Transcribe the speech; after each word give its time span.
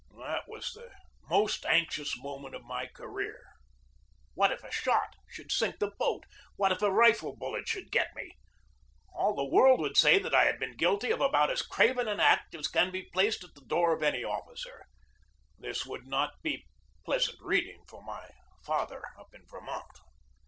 That 0.17 0.47
was 0.47 0.71
the 0.73 0.89
most 1.29 1.63
anxious 1.63 2.17
moment 2.17 2.55
of 2.55 2.63
my 2.63 2.87
career. 2.87 3.39
What 4.33 4.51
if 4.51 4.63
a 4.63 4.71
shot 4.71 5.09
should 5.29 5.51
sink 5.51 5.77
the 5.77 5.91
boat? 5.91 6.23
What 6.55 6.71
if 6.71 6.79
a 6.79 6.85
THE 6.85 6.85
BATTLE 6.89 6.97
OF 6.97 6.97
PORT 6.97 7.05
HUDSON 7.05 7.35
97 7.35 7.35
rifle 7.37 7.37
bullet 7.37 7.67
.should 7.67 7.91
get 7.91 8.15
me? 8.15 8.31
All 9.13 9.35
the 9.35 9.45
world 9.45 9.79
would 9.79 9.97
say 9.97 10.17
that 10.17 10.33
I 10.33 10.45
had 10.45 10.57
been 10.57 10.75
guilty 10.75 11.11
of 11.11 11.21
about 11.21 11.51
as 11.51 11.61
craven 11.61 12.07
an 12.07 12.19
act 12.19 12.55
as 12.55 12.67
can 12.67 12.89
be 12.89 13.11
placed 13.13 13.43
at 13.43 13.53
the 13.53 13.61
door 13.61 13.93
of 13.93 14.01
any 14.01 14.23
officer. 14.23 14.87
This 15.59 15.85
would 15.85 16.07
not 16.07 16.31
be 16.41 16.65
pleasant 17.05 17.37
reading 17.39 17.83
for 17.87 18.01
my 18.01 18.31
father 18.65 19.03
up 19.19 19.35
in 19.35 19.45
Vermont. 19.47 19.99